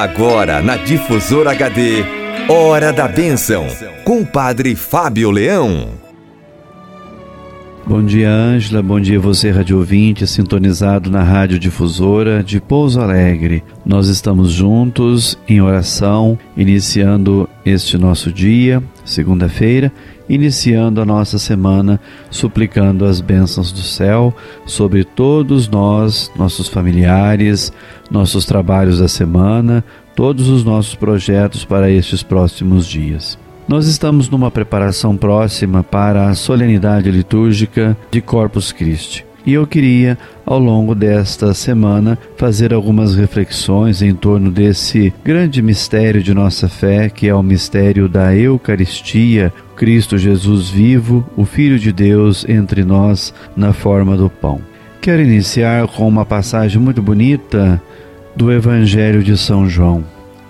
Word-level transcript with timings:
Agora 0.00 0.62
na 0.62 0.76
Difusora 0.78 1.50
HD, 1.50 2.02
Hora 2.48 2.90
da 2.90 3.06
Bênção, 3.06 3.66
com 4.02 4.22
o 4.22 4.26
Padre 4.26 4.74
Fábio 4.74 5.30
Leão. 5.30 5.90
Bom 7.90 8.04
dia, 8.04 8.30
Ângela. 8.30 8.80
Bom 8.80 9.00
dia, 9.00 9.18
você, 9.18 9.50
rádio 9.50 9.76
ouvinte, 9.76 10.24
sintonizado 10.24 11.10
na 11.10 11.24
Rádio 11.24 11.58
Difusora 11.58 12.40
de 12.40 12.60
Pouso 12.60 13.00
Alegre. 13.00 13.64
Nós 13.84 14.06
estamos 14.06 14.52
juntos 14.52 15.36
em 15.48 15.60
oração, 15.60 16.38
iniciando 16.56 17.48
este 17.66 17.98
nosso 17.98 18.32
dia, 18.32 18.80
segunda-feira, 19.04 19.92
iniciando 20.28 21.00
a 21.00 21.04
nossa 21.04 21.36
semana, 21.36 21.98
suplicando 22.30 23.04
as 23.04 23.20
bênçãos 23.20 23.72
do 23.72 23.82
céu 23.82 24.32
sobre 24.64 25.02
todos 25.02 25.68
nós, 25.68 26.30
nossos 26.36 26.68
familiares, 26.68 27.72
nossos 28.08 28.44
trabalhos 28.44 29.00
da 29.00 29.08
semana, 29.08 29.84
todos 30.14 30.48
os 30.48 30.62
nossos 30.62 30.94
projetos 30.94 31.64
para 31.64 31.90
estes 31.90 32.22
próximos 32.22 32.86
dias. 32.86 33.36
Nós 33.70 33.86
estamos 33.86 34.28
numa 34.28 34.50
preparação 34.50 35.16
próxima 35.16 35.84
para 35.84 36.28
a 36.28 36.34
solenidade 36.34 37.08
litúrgica 37.08 37.96
de 38.10 38.20
Corpus 38.20 38.72
Christi. 38.72 39.24
E 39.46 39.52
eu 39.52 39.64
queria, 39.64 40.18
ao 40.44 40.58
longo 40.58 40.92
desta 40.92 41.54
semana, 41.54 42.18
fazer 42.36 42.74
algumas 42.74 43.14
reflexões 43.14 44.02
em 44.02 44.12
torno 44.12 44.50
desse 44.50 45.14
grande 45.22 45.62
mistério 45.62 46.20
de 46.20 46.34
nossa 46.34 46.68
fé, 46.68 47.08
que 47.08 47.28
é 47.28 47.34
o 47.34 47.44
mistério 47.44 48.08
da 48.08 48.34
Eucaristia, 48.34 49.52
Cristo 49.76 50.18
Jesus 50.18 50.68
vivo, 50.68 51.24
o 51.36 51.44
Filho 51.44 51.78
de 51.78 51.92
Deus 51.92 52.44
entre 52.48 52.82
nós 52.82 53.32
na 53.56 53.72
forma 53.72 54.16
do 54.16 54.28
pão. 54.28 54.60
Quero 55.00 55.22
iniciar 55.22 55.86
com 55.86 56.08
uma 56.08 56.26
passagem 56.26 56.82
muito 56.82 57.00
bonita 57.00 57.80
do 58.34 58.50
Evangelho 58.50 59.22
de 59.22 59.38
São 59.38 59.68
João. 59.68 60.02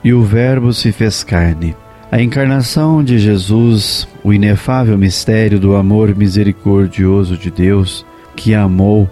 E 0.03 0.11
o 0.11 0.23
Verbo 0.23 0.73
se 0.73 0.91
fez 0.91 1.23
carne. 1.23 1.77
A 2.13 2.21
encarnação 2.21 3.05
de 3.05 3.21
Jesus, 3.21 4.09
o 4.25 4.33
inefável 4.33 4.99
mistério 4.99 5.61
do 5.61 5.77
amor 5.77 6.13
misericordioso 6.17 7.37
de 7.37 7.53
Deus, 7.53 8.05
que 8.35 8.53
amou 8.53 9.09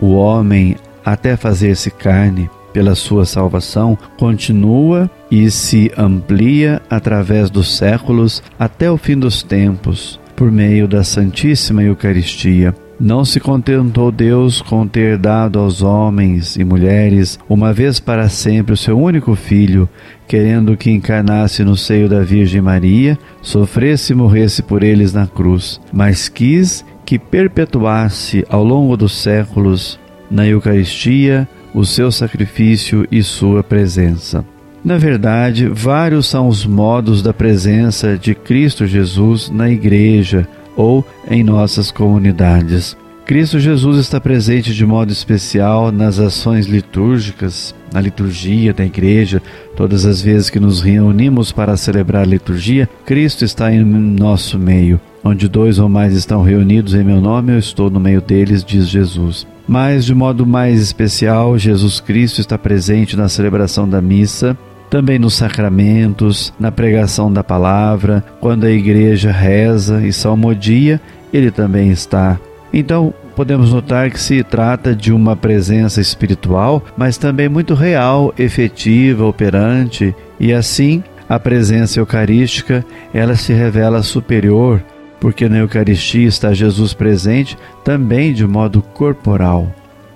o 0.00 0.14
homem 0.14 0.74
até 1.04 1.36
fazer-se 1.36 1.88
carne 1.88 2.50
pela 2.72 2.96
sua 2.96 3.24
salvação, 3.24 3.96
continua 4.18 5.08
e 5.30 5.48
se 5.52 5.92
amplia 5.96 6.82
através 6.90 7.48
dos 7.48 7.76
séculos 7.76 8.42
até 8.58 8.90
o 8.90 8.96
fim 8.96 9.16
dos 9.16 9.44
tempos, 9.44 10.18
por 10.34 10.50
meio 10.50 10.88
da 10.88 11.04
Santíssima 11.04 11.84
Eucaristia 11.84 12.74
não 12.98 13.24
se 13.24 13.38
contentou 13.38 14.10
Deus 14.10 14.62
com 14.62 14.86
ter 14.86 15.18
dado 15.18 15.58
aos 15.58 15.82
homens 15.82 16.56
e 16.56 16.64
mulheres, 16.64 17.38
uma 17.48 17.72
vez 17.72 18.00
para 18.00 18.28
sempre, 18.28 18.72
o 18.72 18.76
seu 18.76 18.98
único 18.98 19.34
filho, 19.34 19.88
querendo 20.26 20.76
que 20.76 20.90
encarnasse 20.90 21.62
no 21.62 21.76
seio 21.76 22.08
da 22.08 22.20
Virgem 22.20 22.60
Maria, 22.60 23.18
sofresse 23.42 24.12
e 24.12 24.16
morresse 24.16 24.62
por 24.62 24.82
eles 24.82 25.12
na 25.12 25.26
cruz, 25.26 25.80
mas 25.92 26.28
quis 26.28 26.84
que 27.04 27.18
perpetuasse 27.18 28.44
ao 28.48 28.64
longo 28.64 28.96
dos 28.96 29.12
séculos, 29.12 29.98
na 30.30 30.46
Eucaristia, 30.46 31.48
o 31.72 31.84
seu 31.84 32.10
sacrifício 32.10 33.06
e 33.12 33.22
sua 33.22 33.62
presença. 33.62 34.44
Na 34.82 34.96
verdade, 34.98 35.68
vários 35.68 36.26
são 36.26 36.48
os 36.48 36.64
modos 36.64 37.22
da 37.22 37.34
presença 37.34 38.16
de 38.16 38.34
Cristo 38.34 38.86
Jesus 38.86 39.50
na 39.50 39.68
Igreja, 39.68 40.48
ou 40.76 41.04
em 41.28 41.42
nossas 41.42 41.90
comunidades. 41.90 42.96
Cristo 43.26 43.58
Jesus 43.58 43.98
está 43.98 44.20
presente 44.20 44.72
de 44.72 44.86
modo 44.86 45.10
especial 45.10 45.90
nas 45.90 46.20
ações 46.20 46.66
litúrgicas, 46.66 47.74
na 47.92 48.00
liturgia 48.00 48.72
da 48.72 48.84
igreja. 48.84 49.42
Todas 49.74 50.06
as 50.06 50.22
vezes 50.22 50.48
que 50.48 50.60
nos 50.60 50.80
reunimos 50.80 51.50
para 51.50 51.76
celebrar 51.76 52.22
a 52.22 52.26
liturgia, 52.26 52.88
Cristo 53.04 53.44
está 53.44 53.72
em 53.72 53.82
nosso 53.82 54.56
meio. 54.56 55.00
Onde 55.24 55.48
dois 55.48 55.80
ou 55.80 55.88
mais 55.88 56.14
estão 56.14 56.40
reunidos 56.40 56.94
em 56.94 57.02
meu 57.02 57.20
nome, 57.20 57.52
eu 57.52 57.58
estou 57.58 57.90
no 57.90 57.98
meio 57.98 58.20
deles, 58.20 58.62
diz 58.62 58.86
Jesus. 58.88 59.44
Mas, 59.66 60.04
de 60.04 60.14
modo 60.14 60.46
mais 60.46 60.80
especial, 60.80 61.58
Jesus 61.58 61.98
Cristo 61.98 62.40
está 62.40 62.56
presente 62.56 63.16
na 63.16 63.28
celebração 63.28 63.88
da 63.88 64.00
missa, 64.00 64.56
também 64.90 65.18
nos 65.18 65.34
sacramentos, 65.34 66.52
na 66.58 66.70
pregação 66.70 67.32
da 67.32 67.42
palavra, 67.42 68.24
quando 68.40 68.64
a 68.64 68.70
igreja 68.70 69.30
reza 69.30 70.06
e 70.06 70.12
salmodia, 70.12 71.00
ele 71.32 71.50
também 71.50 71.90
está. 71.90 72.38
Então, 72.72 73.12
podemos 73.34 73.72
notar 73.72 74.10
que 74.10 74.20
se 74.20 74.42
trata 74.42 74.94
de 74.94 75.12
uma 75.12 75.36
presença 75.36 76.00
espiritual, 76.00 76.84
mas 76.96 77.18
também 77.18 77.48
muito 77.48 77.74
real, 77.74 78.32
efetiva, 78.38 79.24
operante, 79.24 80.14
e 80.38 80.52
assim 80.52 81.02
a 81.28 81.38
presença 81.38 81.98
eucarística, 81.98 82.84
ela 83.12 83.34
se 83.34 83.52
revela 83.52 84.02
superior, 84.02 84.82
porque 85.20 85.48
na 85.48 85.58
Eucaristia 85.58 86.28
está 86.28 86.52
Jesus 86.52 86.94
presente 86.94 87.58
também 87.84 88.32
de 88.32 88.46
modo 88.46 88.80
corporal. 88.80 89.72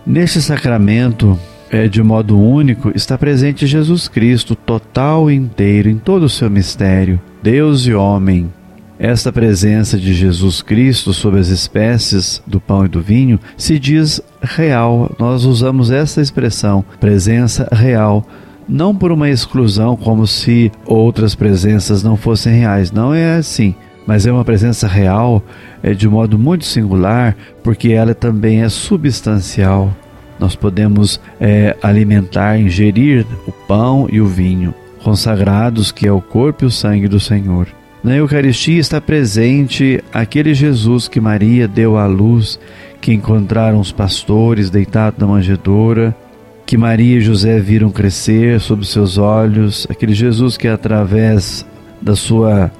Neste 0.06 0.40
sacramento, 0.40 1.38
é, 1.70 1.86
de 1.86 2.02
modo 2.02 2.38
único, 2.38 2.90
está 2.94 3.16
presente 3.16 3.66
Jesus 3.66 4.08
Cristo, 4.08 4.56
total 4.56 5.30
e 5.30 5.34
inteiro, 5.34 5.88
em 5.88 5.96
todo 5.96 6.24
o 6.24 6.28
seu 6.28 6.50
mistério, 6.50 7.20
Deus 7.42 7.86
e 7.86 7.94
homem. 7.94 8.52
Esta 8.98 9.32
presença 9.32 9.96
de 9.96 10.12
Jesus 10.12 10.60
Cristo 10.60 11.14
sobre 11.14 11.40
as 11.40 11.48
espécies 11.48 12.42
do 12.46 12.60
pão 12.60 12.84
e 12.84 12.88
do 12.88 13.00
vinho 13.00 13.40
se 13.56 13.78
diz 13.78 14.20
real. 14.42 15.10
Nós 15.18 15.44
usamos 15.44 15.90
essa 15.90 16.20
expressão, 16.20 16.84
presença 16.98 17.66
real, 17.72 18.26
não 18.68 18.94
por 18.94 19.10
uma 19.10 19.30
exclusão, 19.30 19.96
como 19.96 20.26
se 20.26 20.70
outras 20.84 21.34
presenças 21.34 22.02
não 22.02 22.16
fossem 22.16 22.52
reais. 22.52 22.92
Não 22.92 23.14
é 23.14 23.36
assim 23.36 23.74
mas 24.06 24.26
é 24.26 24.32
uma 24.32 24.44
presença 24.44 24.88
real 24.88 25.40
é 25.84 25.94
de 25.94 26.08
modo 26.08 26.36
muito 26.36 26.64
singular, 26.64 27.36
porque 27.62 27.92
ela 27.92 28.12
também 28.12 28.62
é 28.62 28.68
substancial 28.68 29.94
nós 30.40 30.56
podemos 30.56 31.20
é, 31.38 31.76
alimentar, 31.82 32.58
ingerir 32.58 33.26
o 33.46 33.52
pão 33.52 34.08
e 34.10 34.20
o 34.20 34.26
vinho, 34.26 34.74
consagrados 35.04 35.92
que 35.92 36.06
é 36.06 36.12
o 36.12 36.20
corpo 36.20 36.64
e 36.64 36.66
o 36.66 36.70
sangue 36.70 37.06
do 37.06 37.20
Senhor. 37.20 37.68
Na 38.02 38.16
Eucaristia 38.16 38.80
está 38.80 38.98
presente 38.98 40.02
aquele 40.10 40.54
Jesus 40.54 41.06
que 41.06 41.20
Maria 41.20 41.68
deu 41.68 41.98
à 41.98 42.06
luz, 42.06 42.58
que 42.98 43.12
encontraram 43.12 43.78
os 43.78 43.92
pastores 43.92 44.70
deitados 44.70 45.20
na 45.20 45.26
manjedoura, 45.26 46.16
que 46.64 46.78
Maria 46.78 47.18
e 47.18 47.20
José 47.20 47.60
viram 47.60 47.90
crescer 47.90 48.58
sob 48.60 48.86
seus 48.86 49.18
olhos, 49.18 49.86
aquele 49.90 50.14
Jesus 50.14 50.56
que 50.56 50.68
através 50.68 51.66
da 52.00 52.16
sua 52.16 52.72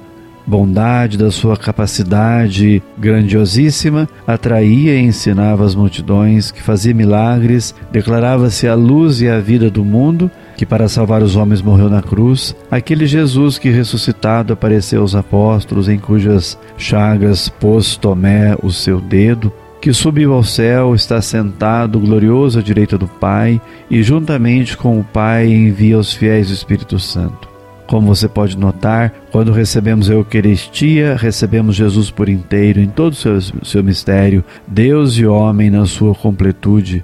bondade, 0.51 1.17
da 1.17 1.31
sua 1.31 1.55
capacidade 1.55 2.83
grandiosíssima, 2.99 4.07
atraía 4.27 4.95
e 4.95 5.01
ensinava 5.01 5.63
as 5.63 5.73
multidões, 5.73 6.51
que 6.51 6.61
fazia 6.61 6.93
milagres, 6.93 7.73
declarava-se 7.89 8.67
a 8.67 8.75
luz 8.75 9.21
e 9.21 9.29
a 9.29 9.39
vida 9.39 9.69
do 9.69 9.85
mundo, 9.85 10.29
que 10.57 10.65
para 10.65 10.89
salvar 10.89 11.23
os 11.23 11.37
homens 11.37 11.61
morreu 11.61 11.89
na 11.89 12.01
cruz, 12.01 12.53
aquele 12.69 13.05
Jesus 13.05 13.57
que 13.57 13.69
ressuscitado 13.69 14.51
apareceu 14.51 15.01
aos 15.01 15.15
apóstolos, 15.15 15.87
em 15.87 15.97
cujas 15.97 16.59
chagas 16.77 17.47
pôs 17.47 17.95
Tomé 17.95 18.55
o 18.61 18.69
seu 18.71 18.99
dedo, 18.99 19.53
que 19.81 19.93
subiu 19.93 20.33
ao 20.33 20.43
céu, 20.43 20.93
está 20.93 21.21
sentado 21.21 21.97
glorioso 21.97 22.59
à 22.59 22.61
direita 22.61 22.97
do 22.97 23.07
Pai, 23.07 23.59
e 23.89 24.03
juntamente 24.03 24.75
com 24.75 24.99
o 24.99 25.03
Pai 25.03 25.47
envia 25.47 25.97
os 25.97 26.13
fiéis 26.13 26.51
o 26.51 26.53
Espírito 26.53 26.99
Santo. 26.99 27.50
Como 27.87 28.07
você 28.07 28.27
pode 28.27 28.57
notar, 28.57 29.13
quando 29.31 29.51
recebemos 29.51 30.09
a 30.09 30.13
Eucaristia, 30.13 31.15
recebemos 31.15 31.75
Jesus 31.75 32.09
por 32.09 32.29
inteiro, 32.29 32.79
em 32.79 32.87
todo 32.87 33.13
o 33.13 33.15
seu, 33.15 33.39
seu 33.63 33.83
mistério, 33.83 34.43
Deus 34.67 35.17
e 35.17 35.25
homem 35.25 35.69
na 35.69 35.85
sua 35.85 36.15
completude. 36.15 37.03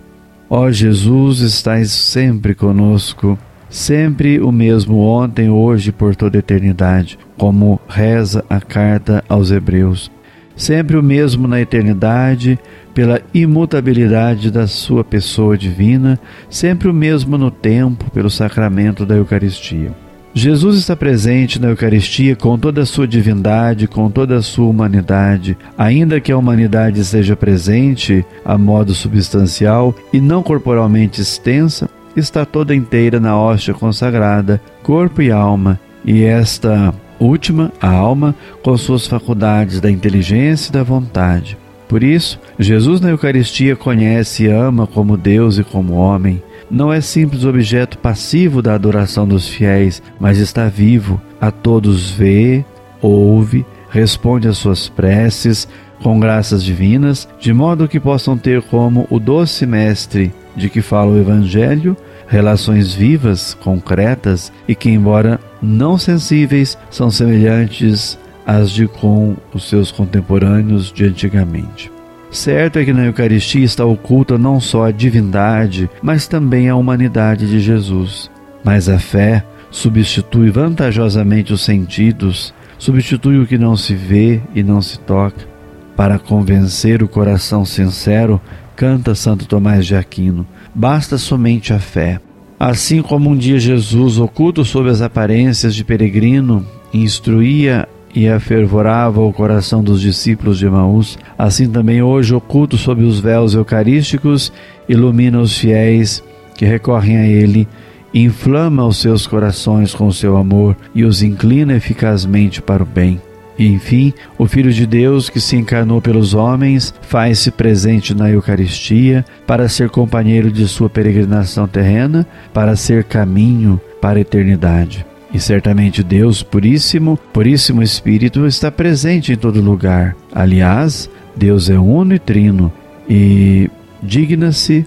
Ó 0.50 0.72
Jesus, 0.72 1.42
estás 1.42 1.92
sempre 1.92 2.56
conosco, 2.56 3.38
sempre 3.70 4.40
o 4.40 4.50
mesmo 4.50 5.00
ontem, 5.00 5.50
hoje 5.50 5.90
e 5.90 5.92
por 5.92 6.16
toda 6.16 6.38
a 6.38 6.40
eternidade, 6.40 7.20
como 7.38 7.82
reza 7.88 8.46
a 8.50 8.62
carta 8.62 9.24
aos 9.28 9.52
Hebreus. 9.52 10.10
Sempre 10.56 10.98
o 10.98 11.04
mesmo 11.04 11.48
na 11.48 11.60
eternidade, 11.62 12.58
pela 12.94 13.22
imutabilidade 13.34 14.50
da 14.50 14.66
sua 14.66 15.04
pessoa 15.04 15.58
divina, 15.58 16.20
sempre 16.50 16.88
o 16.88 16.94
mesmo 16.94 17.38
no 17.38 17.52
tempo, 17.52 18.10
pelo 18.10 18.30
sacramento 18.30 19.06
da 19.06 19.16
Eucaristia. 19.16 20.07
Jesus 20.38 20.78
está 20.78 20.96
presente 20.96 21.60
na 21.60 21.70
Eucaristia 21.70 22.36
com 22.36 22.60
toda 22.60 22.84
a 22.84 22.86
sua 22.86 23.08
divindade, 23.08 23.88
com 23.88 24.08
toda 24.08 24.38
a 24.38 24.42
sua 24.44 24.68
humanidade, 24.68 25.58
ainda 25.76 26.22
que 26.22 26.32
a 26.32 26.38
humanidade 26.38 27.02
esteja 27.02 27.36
presente 27.36 28.24
a 28.46 28.56
modo 28.56 28.94
substancial 28.94 29.96
e 30.14 30.22
não 30.22 30.44
corporalmente 30.44 31.22
extensa, 31.22 31.90
está 32.16 32.46
toda 32.46 32.76
inteira 32.76 33.20
na 33.20 33.36
hóstia 33.36 33.74
consagrada, 33.74 34.62
corpo 34.84 35.24
e 35.24 35.32
alma, 35.32 35.80
e 36.06 36.24
esta 36.24 36.94
última, 37.20 37.72
a 37.82 37.90
alma, 37.90 38.36
com 38.62 38.78
suas 38.78 39.08
faculdades 39.08 39.82
da 39.82 39.90
inteligência 39.90 40.70
e 40.70 40.74
da 40.74 40.84
vontade. 40.84 41.58
Por 41.90 42.04
isso, 42.04 42.40
Jesus 42.60 43.02
na 43.02 43.10
Eucaristia 43.10 43.76
conhece 43.76 44.44
e 44.44 44.52
ama 44.52 44.86
como 44.86 45.18
Deus 45.18 45.58
e 45.58 45.64
como 45.64 45.96
homem, 45.96 46.44
não 46.70 46.92
é 46.92 47.02
simples 47.02 47.46
objeto 47.46 47.98
passivo 47.98 48.62
da 48.62 48.74
adoração 48.74 49.28
dos 49.28 49.48
fiéis, 49.48 50.02
mas 50.20 50.38
está 50.38 50.68
vivo, 50.68 51.22
a 51.40 51.52
todos 51.52 52.12
vê, 52.12 52.66
ouve, 53.02 53.66
responde 53.90 54.48
às 54.48 54.58
suas 54.58 54.90
preces 54.90 55.68
com 56.02 56.20
graças 56.20 56.64
divinas, 56.64 57.28
de 57.40 57.52
modo 57.54 57.88
que 57.88 58.00
possam 58.00 58.38
ter 58.38 58.62
como 58.64 59.08
o 59.10 59.20
doce 59.20 59.66
mestre 59.66 60.32
de 60.56 60.70
que 60.70 60.82
fala 60.82 61.12
o 61.12 61.20
Evangelho 61.20 61.98
relações 62.28 62.94
vivas, 62.94 63.54
concretas 63.54 64.52
e 64.68 64.76
que, 64.76 64.90
embora 64.90 65.40
não 65.62 65.98
sensíveis, 65.98 66.78
são 66.92 67.10
semelhantes 67.10 68.20
às 68.46 68.72
de 68.72 68.88
com 68.88 69.36
os 69.54 69.68
seus 69.68 69.92
contemporâneos 69.92 70.92
de 70.92 71.06
antigamente. 71.06 71.97
Certo 72.38 72.78
é 72.78 72.86
que 72.86 72.94
na 72.94 73.04
Eucaristia 73.04 73.66
está 73.66 73.84
oculta 73.84 74.38
não 74.38 74.62
só 74.62 74.86
a 74.86 74.92
divindade, 74.92 75.90
mas 76.04 76.28
também 76.28 76.70
a 76.70 76.76
humanidade 76.76 77.50
de 77.50 77.60
Jesus. 77.60 78.30
Mas 78.64 78.88
a 78.88 79.00
fé 79.00 79.44
substitui 79.72 80.52
vantajosamente 80.52 81.52
os 81.52 81.62
sentidos, 81.62 82.54
substitui 82.78 83.40
o 83.40 83.48
que 83.48 83.58
não 83.58 83.76
se 83.76 83.96
vê 83.96 84.40
e 84.54 84.62
não 84.62 84.84
se 84.84 85.00
toca. 85.00 85.48
Para 85.96 86.20
convencer 86.20 87.02
o 87.02 87.08
coração 87.08 87.66
sincero, 87.66 88.40
canta 88.76 89.16
Santo 89.16 89.48
Tomás 89.48 89.88
de 89.88 89.96
Aquino, 89.96 90.46
basta 90.76 91.18
somente 91.18 91.74
a 91.74 91.80
fé. 91.80 92.22
Assim 92.60 93.02
como 93.02 93.32
um 93.32 93.36
dia 93.36 93.58
Jesus, 93.58 94.20
oculto 94.20 94.64
sob 94.64 94.92
as 94.92 95.02
aparências 95.02 95.74
de 95.74 95.84
peregrino, 95.84 96.64
instruía 96.94 97.90
e 98.14 98.28
afervorava 98.28 99.22
o 99.22 99.34
coração 99.34 99.84
dos 99.84 100.02
discípulos 100.02 100.58
de 100.58 100.70
Maús, 100.70 101.18
assim 101.38 101.70
também 101.70 102.02
hoje, 102.02 102.34
oculto 102.34 102.78
sob 102.78 103.04
os 103.04 103.20
véus 103.20 103.54
eucarísticos, 103.54 104.52
ilumina 104.88 105.40
os 105.40 105.58
fiéis 105.58 106.24
que 106.56 106.66
recorrem 106.66 107.18
a 107.18 107.28
Ele, 107.28 107.68
inflama 108.14 108.86
os 108.86 108.98
seus 108.98 109.28
corações 109.28 109.94
com 109.94 110.08
o 110.08 110.14
seu 110.14 110.38
amor 110.38 110.76
e 110.96 111.04
os 111.04 111.22
inclina 111.22 111.76
eficazmente 111.76 112.62
para 112.62 112.82
o 112.82 112.86
bem. 112.86 113.22
E, 113.58 113.68
enfim, 113.68 114.14
o 114.38 114.46
Filho 114.46 114.72
de 114.72 114.86
Deus 114.86 115.30
que 115.30 115.40
se 115.40 115.56
encarnou 115.56 116.00
pelos 116.00 116.34
homens 116.34 116.94
faz-se 117.02 117.50
presente 117.50 118.14
na 118.14 118.30
Eucaristia 118.30 119.26
para 119.48 119.68
ser 119.68 119.90
companheiro 119.90 120.52
de 120.52 120.68
sua 120.68 120.90
peregrinação 120.90 121.68
terrena, 121.68 122.26
para 122.54 122.76
ser 122.76 123.04
caminho 123.04 123.82
para 124.00 124.20
a 124.20 124.22
eternidade. 124.22 125.06
E 125.34 125.40
certamente 125.40 126.04
Deus 126.04 126.42
Puríssimo, 126.42 127.20
Puríssimo 127.34 127.84
Espírito, 127.84 128.46
está 128.46 128.72
presente 128.72 129.34
em 129.34 129.36
todo 129.36 129.62
lugar. 129.62 130.16
Aliás, 130.34 131.10
Deus 131.36 131.70
é 131.70 131.78
uno 131.78 132.16
e 132.16 132.20
trino 132.20 132.72
e 133.10 133.70
digna-se 134.02 134.86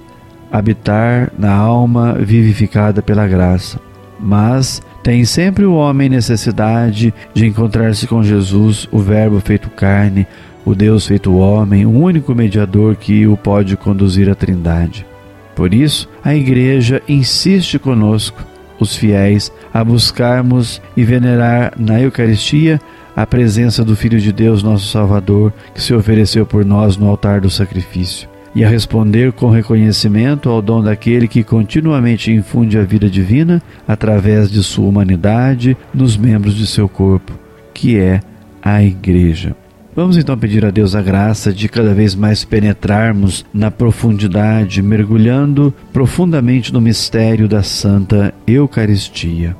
habitar 0.50 1.30
na 1.38 1.52
alma 1.52 2.14
vivificada 2.14 3.02
pela 3.02 3.26
graça. 3.26 3.80
Mas 4.18 4.82
tem 5.02 5.24
sempre 5.24 5.64
o 5.64 5.74
homem 5.74 6.08
necessidade 6.08 7.14
de 7.32 7.46
encontrar-se 7.46 8.06
com 8.06 8.22
Jesus, 8.22 8.88
o 8.90 8.98
Verbo 8.98 9.40
feito 9.40 9.70
carne, 9.70 10.26
o 10.64 10.74
Deus 10.74 11.06
feito 11.06 11.34
homem, 11.36 11.86
o 11.86 11.90
único 11.90 12.34
mediador 12.34 12.96
que 12.96 13.26
o 13.26 13.36
pode 13.36 13.76
conduzir 13.76 14.28
à 14.28 14.34
Trindade. 14.34 15.06
Por 15.54 15.72
isso, 15.72 16.08
a 16.22 16.34
Igreja 16.34 17.02
insiste 17.08 17.78
conosco, 17.78 18.44
os 18.80 18.96
fiéis, 18.96 19.52
a 19.72 19.84
buscarmos 19.84 20.80
e 20.96 21.04
venerar 21.04 21.72
na 21.78 22.00
Eucaristia 22.00 22.80
a 23.14 23.26
presença 23.26 23.84
do 23.84 23.94
Filho 23.94 24.18
de 24.18 24.32
Deus, 24.32 24.62
nosso 24.62 24.86
Salvador, 24.86 25.52
que 25.74 25.82
se 25.82 25.94
ofereceu 25.94 26.46
por 26.46 26.64
nós 26.64 26.96
no 26.96 27.08
altar 27.08 27.40
do 27.40 27.50
sacrifício 27.50 28.28
e 28.54 28.64
a 28.64 28.68
responder 28.68 29.32
com 29.32 29.48
reconhecimento 29.48 30.48
ao 30.48 30.60
dom 30.60 30.82
daquele 30.82 31.28
que 31.28 31.44
continuamente 31.44 32.32
infunde 32.32 32.78
a 32.78 32.82
vida 32.82 33.08
divina 33.08 33.62
através 33.86 34.50
de 34.50 34.62
sua 34.62 34.88
humanidade 34.88 35.76
nos 35.94 36.16
membros 36.16 36.54
de 36.54 36.66
seu 36.66 36.88
corpo, 36.88 37.32
que 37.72 37.98
é 37.98 38.20
a 38.62 38.82
Igreja. 38.82 39.54
Vamos 39.94 40.16
então 40.16 40.38
pedir 40.38 40.64
a 40.64 40.70
Deus 40.70 40.94
a 40.94 41.02
graça 41.02 41.52
de 41.52 41.68
cada 41.68 41.92
vez 41.92 42.14
mais 42.14 42.44
penetrarmos 42.44 43.44
na 43.52 43.70
profundidade, 43.70 44.80
mergulhando 44.80 45.74
profundamente 45.92 46.72
no 46.72 46.80
mistério 46.80 47.48
da 47.48 47.62
Santa 47.62 48.32
Eucaristia. 48.46 49.56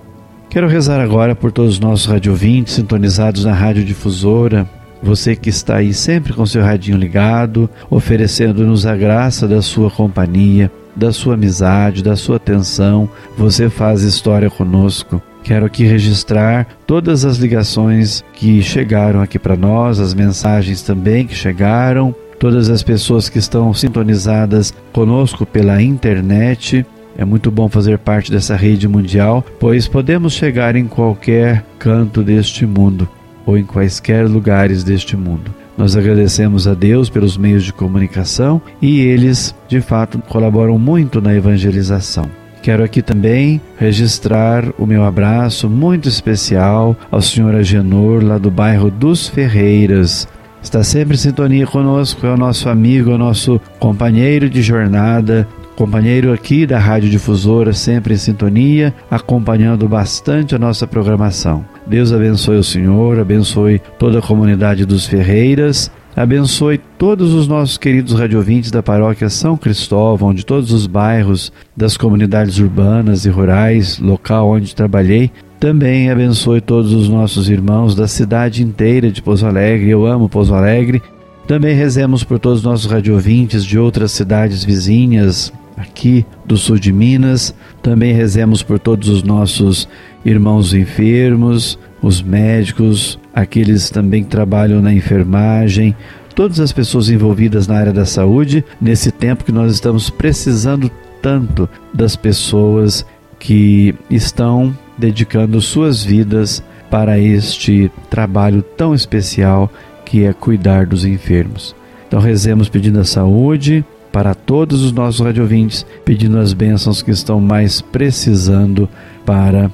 Quero 0.49 0.69
rezar 0.69 1.01
agora 1.01 1.35
por 1.35 1.51
todos 1.51 1.75
os 1.75 1.81
nossos 1.81 2.07
radiovintes 2.07 2.75
sintonizados 2.75 3.45
na 3.45 3.53
Rádio 3.53 3.85
Difusora, 3.85 4.69
você 5.03 5.35
que 5.35 5.49
está 5.49 5.77
aí 5.77 5.93
sempre 5.93 6.33
com 6.33 6.45
seu 6.47 6.63
radinho 6.63 6.99
ligado, 6.99 7.69
oferecendo-nos 7.89 8.87
a 8.87 8.95
graça 8.95 9.49
da 9.49 9.63
sua 9.63 9.91
companhia, 9.91 10.71
da 10.95 11.13
sua 11.13 11.35
amizade, 11.35 12.03
da 12.03 12.17
sua 12.17 12.37
atenção, 12.37 13.09
você 13.37 13.71
faz 13.71 14.03
história 14.03 14.51
conosco. 14.51 15.23
Quero 15.43 15.67
aqui 15.67 15.85
registrar 15.85 16.67
todas 16.87 17.25
as 17.25 17.39
ligações 17.39 18.25
que 18.33 18.63
chegaram 18.63 19.21
aqui 19.21 19.39
para 19.39 19.57
nós, 19.57 19.99
as 19.99 20.15
mensagens 20.15 20.83
também 20.83 21.27
que 21.27 21.35
chegaram, 21.35 22.15
todas 22.39 22.71
as 22.71 22.83
pessoas 22.83 23.29
que 23.29 23.39
estão 23.39 23.73
sintonizadas 23.75 24.73
conosco 24.93 25.45
pela 25.45 25.83
internet. 25.83 26.85
É 27.17 27.25
muito 27.25 27.51
bom 27.51 27.69
fazer 27.69 27.99
parte 27.99 28.31
dessa 28.31 28.57
rede 28.57 28.89
mundial, 28.89 29.45
pois 29.59 29.87
podemos 29.87 30.33
chegar 30.33 30.77
em 30.77 30.87
qualquer 30.87 31.65
canto 31.79 32.23
deste 32.23 32.65
mundo 32.65 33.09
ou 33.45 33.59
em 33.59 33.65
quaisquer 33.65 34.27
lugares 34.27 34.85
deste 34.85 35.17
mundo. 35.17 35.55
Nós 35.77 35.97
agradecemos 35.97 36.69
a 36.69 36.75
Deus 36.75 37.09
pelos 37.09 37.37
meios 37.37 37.65
de 37.65 37.73
comunicação 37.73 38.61
e 38.83 39.01
eles, 39.01 39.55
de 39.69 39.81
fato, 39.81 40.19
colaboram 40.29 40.79
muito 40.79 41.21
na 41.21 41.35
evangelização. 41.35 42.40
Quero 42.63 42.85
aqui 42.85 43.01
também 43.01 43.61
registrar 43.79 44.65
o 44.79 44.85
meu 44.85 45.05
abraço 45.05 45.69
muito 45.69 46.09
especial 46.09 46.95
ao 47.11 47.23
senhor 47.23 47.55
Agenor, 47.55 48.23
lá 48.23 48.37
do 48.37 48.51
bairro 48.51 48.91
dos 48.91 49.29
Ferreiras. 49.29 50.29
Está 50.63 50.85
sempre 50.85 51.15
em 51.15 51.19
sintonia 51.19 51.67
conosco, 51.67 52.27
é 52.27 52.31
o 52.31 52.37
nosso 52.37 52.69
amigo, 52.69 53.11
é 53.11 53.15
o 53.15 53.19
nosso 53.19 53.59
companheiro 53.79 54.51
de 54.51 54.61
jornada, 54.61 55.49
companheiro 55.75 56.35
aqui 56.35 56.67
da 56.67 56.79
Rádio 56.79 57.09
Difusora, 57.09 57.73
sempre 57.73 58.13
em 58.13 58.19
sintonia, 58.19 58.93
acompanhando 59.11 59.89
bastante 59.89 60.55
a 60.55 60.59
nossa 60.59 60.87
programação. 60.87 61.65
Deus 61.87 62.13
abençoe 62.13 62.59
o 62.59 62.63
Senhor, 62.63 63.19
abençoe 63.19 63.81
toda 63.99 64.19
a 64.19 64.23
comunidade 64.23 64.85
dos 64.85 65.07
Ferreiras, 65.07 65.91
abençoe 66.21 66.79
todos 66.99 67.33
os 67.33 67.49
nossos 67.49 67.79
queridos 67.79 68.13
radiovintes 68.13 68.71
da 68.71 68.83
paróquia 68.83 69.31
São 69.31 69.57
Cristóvão, 69.57 70.35
de 70.35 70.45
todos 70.45 70.71
os 70.71 70.87
bairros, 70.87 71.51
das 71.75 71.97
comunidades 71.97 72.59
urbanas 72.59 73.25
e 73.25 73.31
rurais, 73.31 73.99
local 73.99 74.51
onde 74.51 74.75
trabalhei. 74.75 75.31
Também 75.59 76.11
abençoe 76.11 76.61
todos 76.61 76.93
os 76.93 77.09
nossos 77.09 77.49
irmãos 77.49 77.95
da 77.95 78.07
cidade 78.07 78.63
inteira 78.63 79.11
de 79.11 79.23
Pouso 79.23 79.47
Alegre. 79.47 79.89
Eu 79.89 80.07
amo 80.07 80.29
Pouso 80.29 80.55
Alegre. 80.55 81.03
Também 81.47 81.75
rezemos 81.75 82.23
por 82.23 82.39
todos 82.39 82.59
os 82.59 82.65
nossos 82.65 82.91
radiovintes 82.91 83.65
de 83.65 83.79
outras 83.79 84.13
cidades 84.13 84.63
vizinhas, 84.63 85.53
aqui 85.77 86.25
do 86.45 86.57
sul 86.57 86.79
de 86.79 86.93
Minas. 86.93 87.55
Também 87.83 88.13
rezemos 88.13 88.63
por 88.63 88.79
todos 88.79 89.09
os 89.09 89.23
nossos 89.23 89.89
irmãos 90.25 90.75
enfermos, 90.75 91.79
os 92.03 92.23
médicos, 92.23 93.19
aqueles 93.35 93.91
também 93.91 94.23
que 94.23 94.31
trabalham 94.31 94.81
na 94.81 94.93
enfermagem, 94.93 95.95
todas 96.35 96.61
as 96.61 96.73
pessoas 96.73 97.09
envolvidas 97.09 97.67
na 97.67 97.77
área 97.77 97.93
da 97.93 98.07
saúde, 98.07 98.65
nesse 98.81 99.11
tempo 99.11 99.45
que 99.45 99.53
nós 99.53 99.73
estamos 99.73 100.09
precisando 100.11 100.91
tanto 101.21 101.69
das 101.93 102.17
pessoas 102.17 103.05
que 103.39 103.95
estão 104.11 104.77
dedicando 104.97 105.61
suas 105.61 106.03
vidas 106.03 106.63
para 106.91 107.19
este 107.19 107.91
trabalho 108.09 108.63
tão 108.63 108.95
especial 108.95 109.71
que 110.05 110.25
é 110.25 110.33
cuidar 110.33 110.87
dos 110.87 111.05
enfermos. 111.05 111.75
Então 112.09 112.21
rezemos 112.21 112.69
pedindo 112.69 112.99
a 112.99 113.05
saúde, 113.05 113.85
para 114.13 114.35
todos 114.35 114.83
os 114.83 114.93
nossos 114.93 115.21
radiovintes, 115.21 115.87
pedindo 116.05 116.39
as 116.39 116.53
bênçãos 116.53 117.03
que 117.03 117.11
estão 117.11 117.41
mais 117.41 117.81
precisando 117.81 118.89
para 119.25 119.71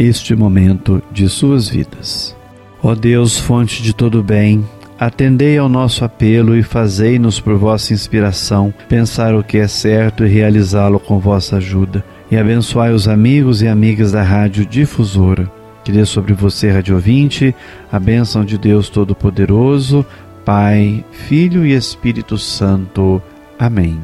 este 0.00 0.34
momento 0.34 1.02
de 1.12 1.28
suas 1.28 1.68
vidas. 1.68 2.34
Ó 2.82 2.94
Deus, 2.94 3.38
fonte 3.38 3.82
de 3.82 3.92
todo 3.92 4.22
bem, 4.22 4.64
atendei 4.98 5.58
ao 5.58 5.68
nosso 5.68 6.04
apelo 6.04 6.56
e 6.56 6.62
fazei-nos 6.62 7.38
por 7.38 7.56
vossa 7.58 7.92
inspiração 7.92 8.72
pensar 8.88 9.34
o 9.34 9.44
que 9.44 9.58
é 9.58 9.68
certo 9.68 10.24
e 10.24 10.28
realizá-lo 10.28 10.98
com 10.98 11.18
vossa 11.18 11.58
ajuda. 11.58 12.02
E 12.30 12.36
abençoai 12.36 12.92
os 12.94 13.08
amigos 13.08 13.60
e 13.60 13.68
amigas 13.68 14.12
da 14.12 14.22
Rádio 14.22 14.64
Difusora. 14.64 15.50
Que 15.84 15.92
dê 15.92 16.06
sobre 16.06 16.32
você, 16.32 16.70
Rádio 16.70 16.94
Ouvinte, 16.94 17.54
a 17.92 17.98
bênção 17.98 18.42
de 18.44 18.56
Deus 18.56 18.88
Todo-Poderoso, 18.88 20.06
Pai, 20.44 21.04
Filho 21.10 21.66
e 21.66 21.74
Espírito 21.74 22.38
Santo. 22.38 23.20
Amém. 23.58 24.00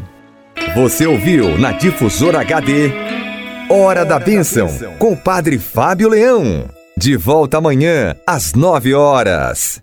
Você 0.75 1.07
ouviu 1.07 1.57
na 1.57 1.73
Difusora 1.73 2.41
HD 2.41 2.91
Hora 3.68 4.04
da 4.04 4.16
Bênção 4.20 4.68
com 4.96 5.12
o 5.12 5.16
Padre 5.16 5.58
Fábio 5.58 6.08
Leão. 6.08 6.68
De 6.96 7.16
volta 7.16 7.58
amanhã 7.58 8.14
às 8.25 8.54
nove 8.54 8.94
horas. 8.94 9.82